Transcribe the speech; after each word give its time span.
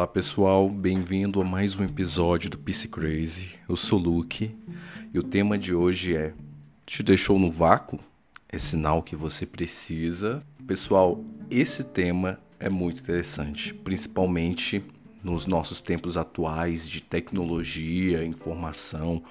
Olá 0.00 0.06
pessoal, 0.06 0.66
bem-vindo 0.66 1.42
a 1.42 1.44
mais 1.44 1.76
um 1.76 1.84
episódio 1.84 2.48
do 2.48 2.56
Psi 2.56 2.88
Crazy. 2.88 3.50
Eu 3.68 3.76
sou 3.76 3.98
Luke 3.98 4.50
e 5.12 5.18
o 5.18 5.22
tema 5.22 5.58
de 5.58 5.74
hoje 5.74 6.16
é: 6.16 6.32
Te 6.86 7.02
deixou 7.02 7.38
no 7.38 7.52
vácuo? 7.52 8.00
É 8.48 8.56
sinal 8.56 9.02
que 9.02 9.14
você 9.14 9.44
precisa. 9.44 10.42
Pessoal, 10.66 11.22
esse 11.50 11.84
tema 11.84 12.40
é 12.58 12.70
muito 12.70 13.02
interessante, 13.02 13.74
principalmente 13.74 14.82
nos 15.22 15.46
nossos 15.46 15.82
tempos 15.82 16.16
atuais 16.16 16.88
de 16.88 17.02
tecnologia, 17.02 18.24
informação, 18.24 19.22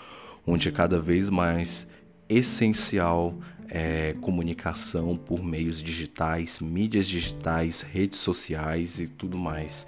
onde 0.46 0.70
é 0.70 0.72
cada 0.72 1.00
vez 1.02 1.30
mais 1.30 1.88
essencial 2.30 3.36
é, 3.70 4.14
comunicação 4.22 5.18
por 5.18 5.44
meios 5.44 5.82
digitais, 5.82 6.60
mídias 6.60 7.08
digitais, 7.08 7.82
redes 7.82 8.20
sociais 8.20 9.00
e 9.00 9.08
tudo 9.08 9.36
mais. 9.36 9.88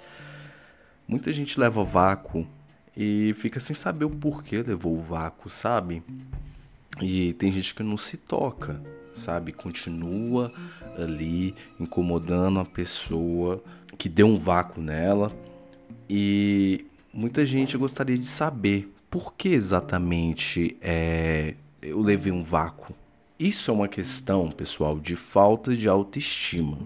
Muita 1.06 1.32
gente 1.32 1.58
leva 1.58 1.82
vácuo 1.84 2.46
e 2.96 3.34
fica 3.38 3.60
sem 3.60 3.74
saber 3.74 4.04
o 4.04 4.10
porquê 4.10 4.62
levou 4.62 4.96
o 4.96 5.02
vácuo, 5.02 5.50
sabe? 5.50 6.02
E 7.00 7.32
tem 7.34 7.50
gente 7.50 7.74
que 7.74 7.82
não 7.82 7.96
se 7.96 8.16
toca, 8.16 8.80
sabe? 9.14 9.52
Continua 9.52 10.52
ali 10.96 11.54
incomodando 11.80 12.60
a 12.60 12.64
pessoa 12.64 13.62
que 13.96 14.08
deu 14.08 14.26
um 14.26 14.38
vácuo 14.38 14.80
nela. 14.80 15.32
E 16.08 16.84
muita 17.12 17.44
gente 17.46 17.76
gostaria 17.76 18.18
de 18.18 18.26
saber 18.26 18.92
por 19.10 19.34
que 19.34 19.50
exatamente 19.50 20.76
é, 20.80 21.54
eu 21.80 22.00
levei 22.00 22.32
um 22.32 22.42
vácuo. 22.42 22.94
Isso 23.38 23.70
é 23.70 23.74
uma 23.74 23.88
questão, 23.88 24.50
pessoal, 24.50 25.00
de 25.00 25.16
falta 25.16 25.74
de 25.76 25.88
autoestima 25.88 26.78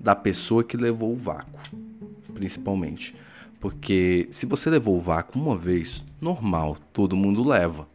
da 0.00 0.16
pessoa 0.16 0.64
que 0.64 0.76
levou 0.76 1.12
o 1.12 1.16
vácuo, 1.16 1.60
principalmente. 2.34 3.14
Porque 3.60 4.26
se 4.30 4.46
você 4.46 4.70
levou 4.70 4.96
o 4.96 5.00
vácuo 5.00 5.38
uma 5.38 5.54
vez, 5.54 6.02
normal, 6.18 6.78
todo 6.94 7.14
mundo 7.14 7.46
leva. 7.46 7.86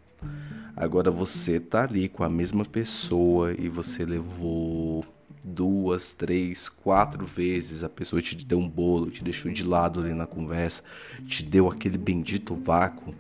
Agora 0.75 1.09
você 1.09 1.59
tá 1.59 1.83
ali 1.83 2.07
com 2.07 2.23
a 2.23 2.29
mesma 2.29 2.63
pessoa 2.63 3.51
e 3.53 3.67
você 3.67 4.05
levou 4.05 5.03
duas, 5.43 6.11
três, 6.11 6.69
quatro 6.69 7.25
vezes, 7.25 7.83
a 7.83 7.89
pessoa 7.89 8.21
te 8.21 8.35
deu 8.35 8.59
um 8.59 8.69
bolo, 8.69 9.09
te 9.09 9.23
deixou 9.23 9.51
de 9.51 9.63
lado 9.63 9.99
ali 9.99 10.13
na 10.13 10.27
conversa, 10.27 10.83
te 11.27 11.43
deu 11.43 11.69
aquele 11.69 11.97
bendito 11.97 12.55
vácuo, 12.55 13.13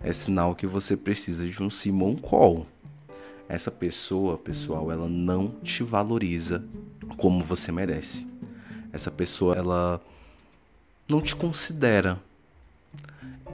é 0.00 0.12
sinal 0.12 0.54
que 0.54 0.66
você 0.66 0.96
precisa 0.96 1.48
de 1.48 1.62
um 1.62 1.70
Simon 1.70 2.16
Call. 2.16 2.66
Essa 3.48 3.70
pessoa, 3.70 4.36
pessoal, 4.36 4.92
ela 4.92 5.08
não 5.08 5.48
te 5.62 5.82
valoriza 5.82 6.62
como 7.16 7.42
você 7.42 7.72
merece. 7.72 8.26
Essa 8.92 9.10
pessoa, 9.10 9.56
ela 9.56 10.00
não 11.08 11.20
te 11.20 11.34
considera. 11.34 12.20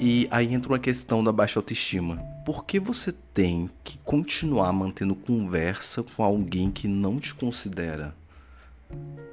E 0.01 0.27
aí 0.31 0.53
entra 0.53 0.73
uma 0.73 0.79
questão 0.79 1.23
da 1.23 1.31
baixa 1.31 1.59
autoestima. 1.59 2.17
Por 2.45 2.65
que 2.65 2.81
você 2.81 3.13
tem 3.33 3.71
que 3.85 3.97
continuar 3.99 4.73
mantendo 4.73 5.15
conversa 5.15 6.03
com 6.03 6.23
alguém 6.25 6.71
que 6.71 6.89
não 6.89 7.21
te 7.21 7.33
considera? 7.33 8.15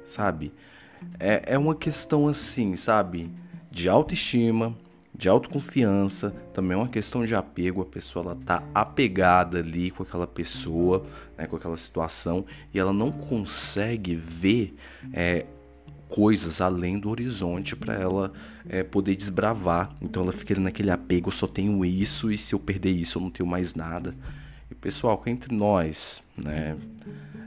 Sabe? 0.04 0.52
É, 1.18 1.54
é 1.54 1.58
uma 1.58 1.74
questão 1.74 2.28
assim, 2.28 2.76
sabe? 2.76 3.28
De 3.72 3.88
autoestima, 3.88 4.76
de 5.12 5.28
autoconfiança, 5.28 6.30
também 6.54 6.74
é 6.74 6.80
uma 6.80 6.88
questão 6.88 7.24
de 7.24 7.34
apego. 7.34 7.82
A 7.82 7.86
pessoa 7.86 8.24
ela 8.26 8.38
tá 8.46 8.62
apegada 8.72 9.58
ali 9.58 9.90
com 9.90 10.04
aquela 10.04 10.28
pessoa, 10.28 11.04
né, 11.36 11.46
com 11.46 11.56
aquela 11.56 11.76
situação, 11.76 12.44
e 12.72 12.78
ela 12.78 12.92
não 12.92 13.10
consegue 13.10 14.14
ver 14.14 14.76
é, 15.12 15.44
coisas 16.12 16.60
além 16.60 16.98
do 16.98 17.08
horizonte 17.08 17.74
para 17.74 17.94
ela 17.94 18.32
é, 18.68 18.82
poder 18.82 19.16
desbravar. 19.16 19.96
Então 20.00 20.22
ela 20.22 20.32
fica 20.32 20.54
naquele 20.60 20.90
apego, 20.90 21.30
só 21.30 21.46
tenho 21.46 21.82
isso 21.84 22.30
e 22.30 22.36
se 22.36 22.54
eu 22.54 22.58
perder 22.58 22.90
isso 22.90 23.18
eu 23.18 23.22
não 23.22 23.30
tenho 23.30 23.48
mais 23.48 23.74
nada. 23.74 24.14
E 24.70 24.74
pessoal, 24.74 25.16
cá 25.16 25.30
entre 25.30 25.54
nós, 25.54 26.22
né? 26.36 26.76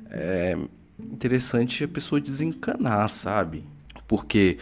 É 0.10 0.58
interessante 1.00 1.84
a 1.84 1.88
pessoa 1.88 2.20
desencanar, 2.20 3.08
sabe? 3.08 3.64
Porque 4.08 4.58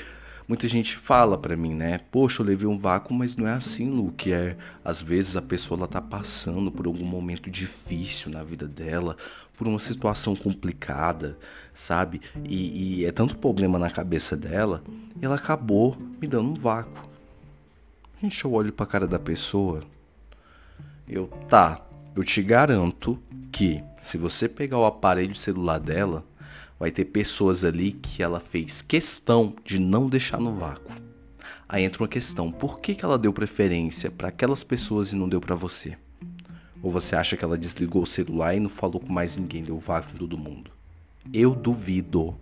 muita 0.47 0.67
gente 0.67 0.95
fala 0.95 1.37
para 1.37 1.55
mim, 1.55 1.73
né? 1.73 1.99
Poxa, 2.11 2.41
eu 2.41 2.45
levei 2.45 2.67
um 2.67 2.77
vácuo, 2.77 3.13
mas 3.13 3.35
não 3.35 3.47
é 3.47 3.53
assim, 3.53 3.89
Luke. 3.89 4.31
É, 4.31 4.57
às 4.83 5.01
vezes 5.01 5.35
a 5.35 5.41
pessoa 5.41 5.77
ela 5.79 5.87
tá 5.87 6.01
passando 6.01 6.71
por 6.71 6.85
algum 6.85 7.05
momento 7.05 7.49
difícil 7.49 8.31
na 8.31 8.43
vida 8.43 8.67
dela, 8.67 9.15
por 9.55 9.67
uma 9.67 9.79
situação 9.79 10.35
complicada, 10.35 11.37
sabe? 11.73 12.21
E, 12.43 13.01
e 13.01 13.05
é 13.05 13.11
tanto 13.11 13.37
problema 13.37 13.77
na 13.79 13.89
cabeça 13.89 14.35
dela, 14.35 14.83
e 15.19 15.25
ela 15.25 15.35
acabou 15.35 15.97
me 16.21 16.27
dando 16.27 16.51
um 16.51 16.55
vácuo. 16.55 17.09
Gente, 18.21 18.43
eu 18.43 18.53
olho 18.53 18.71
pra 18.71 18.85
cara 18.85 19.05
da 19.07 19.19
pessoa, 19.19 19.83
eu, 21.07 21.27
tá, 21.47 21.81
eu 22.15 22.23
te 22.23 22.41
garanto 22.41 23.21
que 23.51 23.83
se 23.99 24.17
você 24.17 24.49
pegar 24.49 24.77
o 24.77 24.85
aparelho 24.85 25.35
celular 25.35 25.79
dela, 25.79 26.25
vai 26.79 26.91
ter 26.91 27.05
pessoas 27.05 27.63
ali 27.63 27.91
que 27.91 28.21
ela 28.21 28.39
fez 28.39 28.81
questão 28.81 29.55
de 29.63 29.79
não 29.79 30.07
deixar 30.07 30.39
no 30.39 30.53
vácuo. 30.53 30.93
Aí 31.67 31.83
entra 31.83 32.03
uma 32.03 32.09
questão: 32.09 32.51
por 32.51 32.79
que, 32.79 32.95
que 32.95 33.03
ela 33.03 33.17
deu 33.17 33.33
preferência 33.33 34.11
para 34.11 34.27
aquelas 34.27 34.63
pessoas 34.63 35.11
e 35.11 35.15
não 35.15 35.27
deu 35.27 35.41
para 35.41 35.55
você? 35.55 35.97
Ou 36.81 36.91
você 36.91 37.15
acha 37.15 37.37
que 37.37 37.45
ela 37.45 37.57
desligou 37.57 38.03
o 38.03 38.07
celular 38.07 38.53
e 38.53 38.59
não 38.59 38.69
falou 38.69 38.99
com 38.99 39.11
mais 39.11 39.37
ninguém, 39.37 39.63
deu 39.63 39.79
vácuo 39.79 40.13
em 40.13 40.17
todo 40.17 40.37
mundo? 40.37 40.69
Eu 41.33 41.55
duvido. 41.55 42.35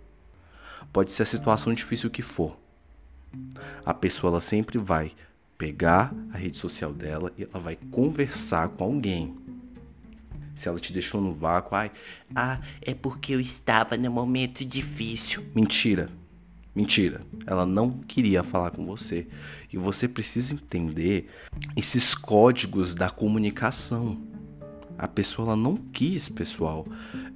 Pode 0.92 1.12
ser 1.12 1.22
a 1.22 1.26
situação 1.26 1.72
difícil 1.72 2.10
que 2.10 2.22
for. 2.22 2.58
A 3.86 3.94
pessoa 3.94 4.32
ela 4.32 4.40
sempre 4.40 4.78
vai 4.78 5.12
pegar 5.56 6.12
a 6.32 6.36
rede 6.36 6.58
social 6.58 6.92
dela 6.92 7.32
e 7.38 7.44
ela 7.44 7.62
vai 7.62 7.76
conversar 7.90 8.68
com 8.70 8.84
alguém. 8.84 9.36
Se 10.54 10.68
ela 10.68 10.78
te 10.78 10.92
deixou 10.92 11.20
no 11.20 11.32
vácuo, 11.32 11.74
ai, 11.74 11.90
ah, 12.34 12.60
é 12.80 12.94
porque 12.94 13.34
eu 13.34 13.40
estava 13.40 13.96
no 13.96 14.10
momento 14.10 14.64
difícil. 14.64 15.42
Mentira. 15.54 16.08
Mentira. 16.74 17.20
Ela 17.46 17.66
não 17.66 17.90
queria 17.90 18.42
falar 18.42 18.70
com 18.70 18.84
você. 18.86 19.26
E 19.72 19.76
você 19.76 20.08
precisa 20.08 20.54
entender 20.54 21.28
esses 21.76 22.14
códigos 22.14 22.94
da 22.94 23.10
comunicação. 23.10 24.16
A 24.98 25.08
pessoa 25.08 25.48
ela 25.48 25.56
não 25.56 25.76
quis, 25.76 26.28
pessoal, 26.28 26.86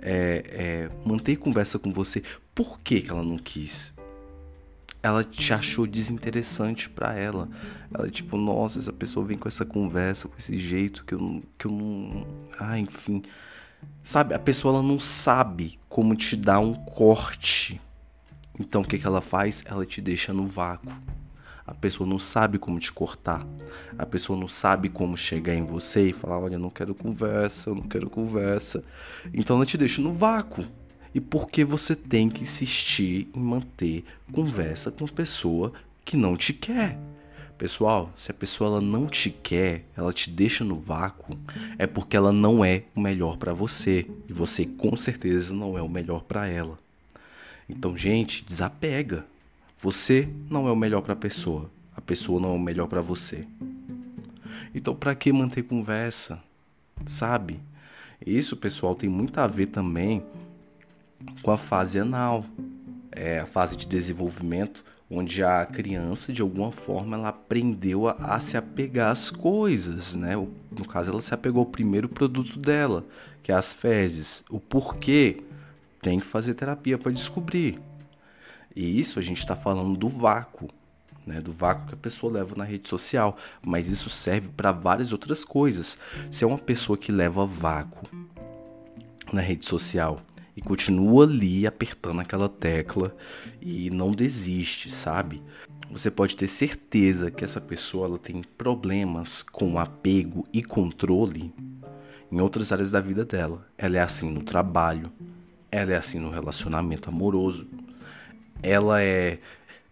é, 0.01 0.45
é, 0.49 0.91
manter 1.05 1.37
conversa 1.37 1.79
com 1.79 1.93
você. 1.93 2.23
Por 2.55 2.81
que, 2.81 3.03
que 3.03 3.11
ela 3.11 3.23
não 3.23 3.37
quis? 3.37 3.96
Ela 5.03 5.23
te 5.23 5.53
achou 5.53 5.87
desinteressante 5.87 6.91
para 6.91 7.15
ela. 7.15 7.49
Ela, 7.93 8.11
tipo, 8.11 8.37
nossa, 8.37 8.79
essa 8.79 8.93
pessoa 8.93 9.25
vem 9.25 9.39
com 9.39 9.49
essa 9.49 9.65
conversa, 9.65 10.29
com 10.29 10.37
esse 10.37 10.59
jeito 10.59 11.05
que 11.05 11.15
eu, 11.15 11.43
que 11.59 11.67
eu 11.67 11.71
não. 11.71 12.27
Ah, 12.59 12.79
enfim. 12.79 13.23
Sabe, 14.03 14.35
a 14.35 14.39
pessoa 14.39 14.75
ela 14.75 14.83
não 14.83 14.99
sabe 14.99 15.79
como 15.89 16.17
te 16.17 16.37
dar 16.37 16.61
um 16.61 16.75
corte. 16.75 17.81
Então 18.59 18.81
o 18.81 18.85
que, 18.85 18.99
que 18.99 19.07
ela 19.07 19.21
faz? 19.21 19.65
Ela 19.67 19.85
te 19.85 20.01
deixa 20.01 20.33
no 20.33 20.47
vácuo. 20.47 20.93
A 21.67 21.75
pessoa 21.75 22.09
não 22.09 22.19
sabe 22.19 22.59
como 22.59 22.79
te 22.79 22.93
cortar. 22.93 23.45
A 23.99 24.07
pessoa 24.07 24.39
não 24.39 24.47
sabe 24.47 24.89
como 24.89 25.17
chegar 25.17 25.55
em 25.55 25.67
você 25.67 26.09
e 26.09 26.13
falar: 26.13 26.39
olha, 26.39 26.55
eu 26.55 26.61
não 26.61 26.71
quero 26.71 26.95
conversa, 26.95 27.71
eu 27.71 27.75
não 27.75 27.83
quero 27.83 28.09
conversa. 28.09 28.85
Então 29.35 29.57
ela 29.57 29.67
te 29.67 29.77
deixa 29.77 30.01
no 30.01 30.13
vácuo 30.13 30.65
e 31.17 31.21
por 31.21 31.49
que 31.49 31.65
você 31.65 31.97
tem 31.97 32.29
que 32.29 32.43
insistir 32.43 33.27
em 33.35 33.41
manter 33.41 34.05
conversa 34.31 34.91
com 34.91 35.07
pessoa 35.07 35.73
que 36.05 36.15
não 36.15 36.37
te 36.37 36.53
quer. 36.53 36.99
Pessoal, 37.57 38.13
se 38.15 38.31
a 38.31 38.35
pessoa 38.35 38.69
ela 38.69 38.81
não 38.83 39.07
te 39.07 39.31
quer, 39.31 39.87
ela 39.97 40.13
te 40.13 40.29
deixa 40.29 40.63
no 40.63 40.79
vácuo, 40.79 41.35
é 41.79 41.87
porque 41.87 42.19
ela 42.19 42.35
não 42.35 42.63
é 42.63 42.83
o 42.95 43.01
melhor 43.01 43.39
para 43.39 43.55
você 43.55 44.07
e 44.29 44.33
você 44.35 44.67
com 44.67 44.95
certeza 44.95 45.55
não 45.55 45.79
é 45.79 45.81
o 45.81 45.89
melhor 45.89 46.23
para 46.23 46.49
ela. 46.49 46.79
Então, 47.67 47.97
gente, 47.97 48.45
desapega. 48.45 49.25
Você 49.79 50.29
não 50.51 50.69
é 50.69 50.71
o 50.71 50.77
melhor 50.77 51.01
para 51.01 51.15
a 51.15 51.17
pessoa, 51.17 51.71
a 51.97 52.01
pessoa 52.03 52.39
não 52.39 52.51
é 52.51 52.57
o 52.57 52.61
melhor 52.61 52.89
para 52.89 53.01
você. 53.01 53.47
Então, 54.75 54.95
para 54.95 55.15
que 55.15 55.33
manter 55.33 55.63
conversa? 55.63 56.45
Sabe? 57.07 57.59
Isso, 58.25 58.55
pessoal, 58.55 58.95
tem 58.95 59.09
muito 59.09 59.39
a 59.39 59.47
ver 59.47 59.69
também 59.69 60.23
com 61.43 61.51
a 61.51 61.59
fase 61.59 61.99
anal, 61.99 62.45
é 63.11 63.41
a 63.41 63.47
fase 63.47 63.77
de 63.77 63.87
desenvolvimento 63.87 64.85
onde 65.11 65.43
a 65.43 65.65
criança 65.65 66.33
de 66.33 66.43
alguma 66.43 66.73
forma 66.73 67.17
ela 67.17 67.29
aprendeu 67.29 68.09
a, 68.09 68.13
a, 68.13 68.41
se 68.41 68.57
apegar 68.57 69.11
às 69.11 69.31
coisas, 69.31 70.15
né? 70.15 70.35
No 70.37 70.87
caso 70.87 71.13
ela 71.13 71.21
se 71.21 71.33
apegou 71.33 71.61
ao 71.61 71.67
primeiro 71.67 72.09
produto 72.09 72.59
dela, 72.59 73.05
que 73.43 73.53
é 73.53 73.55
as 73.55 73.73
fezes. 73.73 74.45
O 74.51 74.59
porquê 74.59 75.39
tem 76.03 76.19
que 76.19 76.27
fazer 76.27 76.55
terapia 76.55 76.99
para 76.99 77.13
descobrir. 77.13 77.79
E 78.75 78.99
isso 78.99 79.19
a 79.19 79.23
gente 79.23 79.39
está 79.39 79.55
falando 79.55 79.97
do 79.97 80.09
vácuo, 80.09 80.69
né? 81.25 81.41
Do 81.41 81.53
vácuo 81.53 81.87
que 81.87 81.95
a 81.95 81.99
pessoa 81.99 82.33
leva 82.33 82.57
na 82.57 82.65
rede 82.65 82.89
social, 82.89 83.37
mas 83.63 83.89
isso 83.89 84.11
serve 84.11 84.49
para 84.57 84.73
várias 84.73 85.13
outras 85.13 85.45
coisas. 85.45 85.99
Se 86.31 86.43
é 86.43 86.47
uma 86.47 86.59
pessoa 86.59 86.99
que 86.99 87.13
leva 87.13 87.47
vácuo 87.47 88.09
na 89.33 89.41
rede 89.41 89.65
social 89.65 90.21
e 90.57 90.63
continua 90.63 91.25
ali 91.25 91.67
apertando 91.67 92.21
aquela 92.21 92.49
tecla 92.49 93.15
e 93.61 93.91
não 93.91 94.11
desiste, 94.11 94.91
sabe? 94.91 95.43
Você 95.91 96.11
pode 96.11 96.35
ter 96.35 96.49
certeza 96.49 97.31
que 97.31 97.45
essa 97.45 97.61
pessoa 97.61 98.07
ela 98.09 98.19
tem 98.19 98.43
problemas 98.57 99.43
com 99.43 99.79
apego 99.79 100.47
e 100.53 100.63
controle 100.63 101.53
em 102.33 102.41
outras 102.41 102.73
áreas 102.73 102.91
da 102.91 103.01
vida 103.01 103.25
dela. 103.25 103.67
Ela 103.77 103.99
é 103.99 104.01
assim 104.01 104.31
no 104.31 104.43
trabalho, 104.43 105.13
ela 105.71 105.93
é 105.93 105.97
assim 105.97 106.19
no 106.19 106.31
relacionamento 106.31 107.09
amoroso, 107.09 107.69
ela 108.63 109.03
é, 109.03 109.39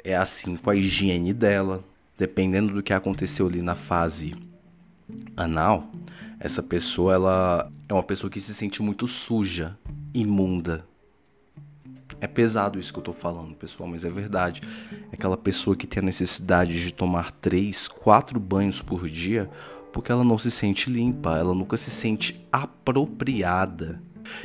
é 0.03 0.17
assim 0.17 0.57
com 0.57 0.71
a 0.71 0.77
higiene 0.77 1.33
dela. 1.33 1.85
Dependendo 2.17 2.73
do 2.73 2.83
que 2.83 2.93
aconteceu 2.93 3.49
ali 3.49 3.61
na 3.61 3.75
fase 3.75 4.35
anal, 5.37 5.91
essa 6.39 6.63
pessoa 6.63 7.13
ela 7.13 7.73
é 7.89 7.93
uma 7.93 8.05
pessoa 8.05 8.31
que 8.31 8.41
se 8.41 8.55
sente 8.55 8.81
muito 8.83 9.07
suja, 9.07 9.77
imunda. 10.15 10.87
É 12.21 12.27
pesado 12.27 12.79
isso 12.79 12.93
que 12.93 12.99
eu 12.99 13.03
tô 13.03 13.13
falando, 13.13 13.55
pessoal, 13.55 13.89
mas 13.89 14.05
é 14.05 14.09
verdade. 14.09 14.63
É 15.11 15.15
aquela 15.15 15.37
pessoa 15.37 15.77
que 15.77 15.87
tem 15.87 16.01
a 16.01 16.07
necessidade 16.07 16.81
de 16.83 16.95
tomar 16.95 17.33
três, 17.33 17.87
quatro 17.89 18.41
banhos 18.41 18.81
por 18.81 19.09
dia 19.09 19.51
porque 19.95 20.11
ela 20.11 20.25
não 20.25 20.37
se 20.37 20.51
sente 20.51 20.91
limpa, 20.91 21.39
ela 21.39 21.55
nunca 21.55 21.77
se 21.77 21.89
sente 21.89 22.45
apropriada. 22.51 24.03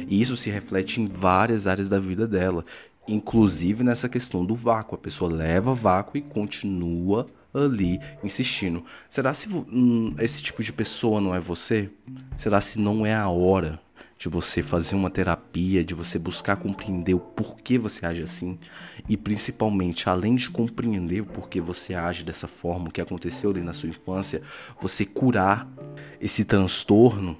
E 0.07 0.21
isso 0.21 0.38
se 0.38 0.51
reflete 0.51 1.01
em 1.01 1.07
várias 1.07 1.66
áreas 1.66 1.89
da 1.89 2.00
vida 2.00 2.27
dela, 2.27 2.63
inclusive 3.07 3.83
nessa 3.83 4.07
questão 4.07 4.45
do 4.45 4.54
vácuo. 4.54 4.94
A 4.94 5.00
pessoa 5.00 5.33
leva 5.33 5.74
vácuo 5.74 6.18
e 6.18 6.21
continua 6.21 7.25
ali 7.51 8.00
insistindo. 8.24 8.86
Será 9.10 9.33
se 9.33 9.50
hum, 9.51 10.13
esse 10.19 10.39
tipo 10.44 10.62
de 10.62 10.71
pessoa 10.71 11.19
não 11.19 11.33
é 11.33 11.39
você? 11.39 11.89
Será 12.38 12.62
se 12.62 12.80
não 12.80 13.04
é 13.04 13.16
a 13.16 13.27
hora 13.27 13.80
de 14.19 14.27
você 14.27 14.62
fazer 14.62 14.95
uma 14.95 15.10
terapia, 15.10 15.81
de 15.81 15.94
você 15.94 16.19
buscar 16.19 16.57
compreender 16.57 17.13
o 17.13 17.19
porquê 17.21 17.80
você 17.80 18.06
age 18.06 18.21
assim 18.21 18.60
e 19.07 19.16
principalmente, 19.16 20.10
além 20.10 20.36
de 20.36 20.50
compreender 20.50 21.21
o 21.21 21.25
porquê 21.25 21.62
você 21.62 21.94
age 21.94 22.25
dessa 22.25 22.45
forma, 22.45 22.89
o 22.89 22.92
que 22.92 23.00
aconteceu 23.00 23.50
ali 23.50 23.62
na 23.62 23.71
sua 23.71 23.88
infância, 23.88 24.42
você 24.77 25.06
curar 25.06 25.66
esse 26.19 26.44
transtorno? 26.44 27.38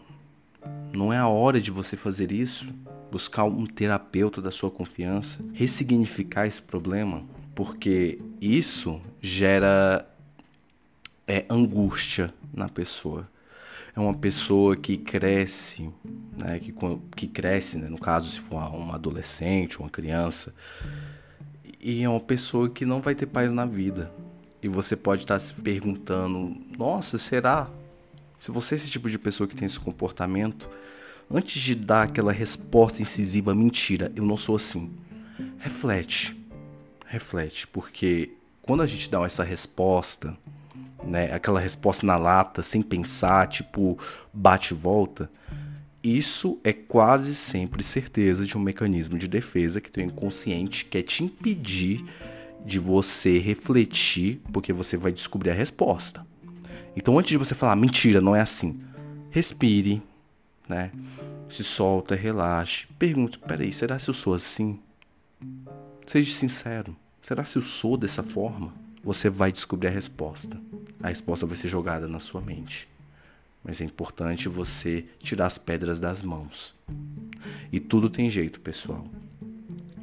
Não 0.94 1.12
é 1.12 1.18
a 1.18 1.28
hora 1.28 1.60
de 1.60 1.70
você 1.70 1.98
fazer 1.98 2.32
isso? 2.32 2.66
Buscar 3.12 3.44
um 3.44 3.66
terapeuta 3.66 4.42
da 4.42 4.50
sua 4.50 4.72
confiança, 4.72 5.44
ressignificar 5.52 6.48
esse 6.48 6.62
problema, 6.62 7.24
porque 7.54 8.20
isso 8.40 9.02
gera 9.22 10.08
é, 11.28 11.46
angústia 11.50 12.34
na 12.54 12.70
pessoa 12.70 13.28
é 13.96 14.00
uma 14.00 14.14
pessoa 14.14 14.76
que 14.76 14.98
cresce, 14.98 15.90
né, 16.38 16.60
que, 16.60 16.74
que 17.16 17.28
cresce, 17.28 17.78
né, 17.78 17.90
no 17.90 17.98
caso 17.98 18.30
se 18.30 18.40
for 18.40 18.58
uma 18.74 18.96
adolescente, 18.96 19.80
uma 19.80 19.90
criança, 19.90 20.54
e 21.80 22.04
é 22.04 22.10
uma 22.10 22.20
pessoa 22.20 22.70
que 22.70 22.86
não 22.86 23.02
vai 23.02 23.16
ter 23.16 23.26
paz 23.26 23.52
na 23.54 23.66
vida. 23.66 24.12
E 24.62 24.68
você 24.68 24.96
pode 24.96 25.24
estar 25.24 25.40
se 25.40 25.54
perguntando: 25.54 26.56
nossa, 26.78 27.18
será? 27.18 27.70
Se 28.40 28.52
você 28.52 28.76
é 28.76 28.78
esse 28.78 28.90
tipo 28.90 29.10
de 29.10 29.18
pessoa 29.18 29.48
que 29.48 29.56
tem 29.56 29.66
esse 29.66 29.80
comportamento, 29.80 30.70
antes 31.32 31.62
de 31.62 31.76
dar 31.76 32.04
aquela 32.04 32.32
resposta 32.32 33.02
incisiva, 33.02 33.56
mentira, 33.56 34.12
eu 34.16 34.26
não 34.26 34.36
sou 34.36 34.56
assim. 34.56 34.92
Reflete. 35.58 36.38
Reflete, 37.06 37.68
porque 37.68 38.32
quando 38.62 38.82
a 38.82 38.88
gente 38.88 39.10
dá 39.10 39.24
essa 39.24 39.44
resposta, 39.44 40.38
né? 41.04 41.34
Aquela 41.34 41.60
resposta 41.60 42.06
na 42.06 42.18
lata, 42.18 42.62
sem 42.62 42.82
pensar, 42.82 43.48
tipo, 43.48 43.98
bate 44.34 44.74
e 44.74 44.78
volta. 44.78 45.30
Isso 46.04 46.60
é 46.64 46.72
quase 46.72 47.36
sempre 47.36 47.84
certeza 47.84 48.46
de 48.46 48.58
um 48.58 48.62
mecanismo 48.62 49.18
de 49.18 49.28
defesa 49.28 49.82
que 49.82 49.92
teu 49.92 50.04
inconsciente 50.04 50.86
quer 50.86 51.04
te 51.04 51.24
impedir 51.24 52.06
de 52.66 52.80
você 52.80 53.38
refletir, 53.38 54.42
porque 54.52 54.72
você 54.72 54.96
vai 54.96 55.12
descobrir 55.12 55.52
a 55.52 55.54
resposta. 55.54 56.26
Então, 56.96 57.18
antes 57.18 57.32
de 57.32 57.38
você 57.38 57.56
falar, 57.56 57.76
mentira, 57.76 58.22
não 58.22 58.36
é 58.36 58.42
assim, 58.42 58.80
respire, 59.30 60.02
né? 60.68 60.92
Se 61.48 61.64
solta, 61.64 62.16
relaxe. 62.16 62.88
Pergunta, 62.98 63.40
peraí, 63.40 63.72
será 63.72 63.98
se 63.98 64.10
eu 64.10 64.14
sou 64.14 64.34
assim? 64.34 64.80
Seja 66.06 66.34
sincero. 66.34 66.96
Será 67.22 67.44
se 67.44 67.58
eu 67.58 67.62
sou 67.62 67.98
dessa 67.98 68.24
forma? 68.24 68.74
Você 69.04 69.30
vai 69.30 69.52
descobrir 69.52 69.88
a 69.88 69.92
resposta 69.92 70.60
a 71.02 71.08
resposta 71.08 71.46
vai 71.46 71.56
ser 71.56 71.68
jogada 71.68 72.08
na 72.08 72.20
sua 72.20 72.42
mente. 72.42 72.88
Mas 73.64 73.82
é 73.82 73.86
importante 73.86 74.50
você 74.50 75.06
tirar 75.20 75.48
as 75.48 75.58
pedras 75.58 76.00
das 76.00 76.22
mãos. 76.22 76.74
E 77.72 77.80
tudo 77.80 78.10
tem 78.10 78.30
jeito, 78.30 78.60
pessoal. 78.60 79.06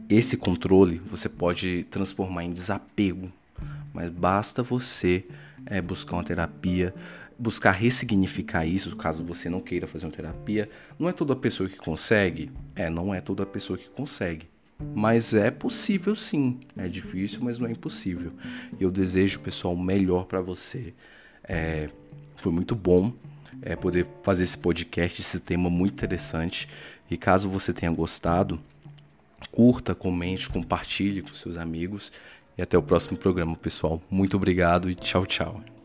Esse 0.08 0.37
controle 0.37 0.98
você 0.98 1.28
pode 1.28 1.84
transformar 1.84 2.44
em 2.44 2.52
desapego, 2.52 3.31
mas 3.93 4.10
basta 4.10 4.62
você 4.62 5.25
é, 5.64 5.82
buscar 5.82 6.16
uma 6.16 6.25
terapia, 6.25 6.94
buscar 7.38 7.72
ressignificar 7.72 8.64
isso, 8.64 8.94
caso 8.96 9.25
você 9.25 9.50
não 9.50 9.60
queira 9.60 9.87
fazer 9.87 10.06
uma 10.06 10.12
terapia. 10.12 10.70
Não 10.99 11.08
é 11.08 11.12
toda 11.12 11.34
pessoa 11.34 11.69
que 11.69 11.76
consegue? 11.76 12.50
É, 12.75 12.88
não 12.88 13.14
é 13.14 13.20
toda 13.20 13.44
pessoa 13.44 13.78
que 13.78 13.88
consegue. 13.88 14.49
Mas 14.94 15.34
é 15.34 15.50
possível 15.50 16.14
sim. 16.14 16.61
É 16.76 16.88
difícil, 16.88 17.40
mas 17.43 17.58
não 17.58 17.67
é 17.67 17.73
impossível. 17.73 18.32
E 18.78 18.82
eu 18.82 18.90
desejo, 18.90 19.40
pessoal, 19.40 19.75
o 19.75 19.81
melhor 19.81 20.26
para 20.26 20.40
você. 20.40 20.93
É, 21.44 21.88
foi 22.37 22.52
muito 22.52 22.75
bom 22.75 23.12
é, 23.62 23.75
poder 23.75 24.06
fazer 24.23 24.44
esse 24.44 24.58
podcast, 24.58 25.20
esse 25.20 25.40
tema 25.40 25.70
muito 25.70 25.94
interessante. 25.94 26.69
E 27.11 27.17
caso 27.17 27.49
você 27.49 27.73
tenha 27.73 27.93
gostado, 27.93 28.61
curta, 29.50 29.94
comente, 29.94 30.49
compartilhe 30.49 31.23
com 31.23 31.32
seus 31.32 31.56
amigos. 31.56 32.12
E 32.58 32.62
até 32.62 32.76
o 32.76 32.82
próximo 32.82 33.17
programa, 33.17 33.56
pessoal. 33.56 34.02
Muito 34.11 34.37
obrigado 34.37 34.90
e 34.90 34.94
tchau, 34.94 35.26
tchau. 35.26 35.75